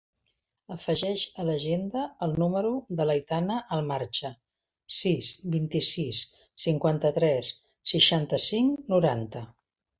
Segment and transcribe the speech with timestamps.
[0.75, 4.33] Afegeix a l'agenda el número de l'Aitana Almarcha:
[5.01, 6.25] sis, vint-i-sis,
[6.67, 7.55] cinquanta-tres,
[7.95, 9.49] seixanta-cinc, noranta.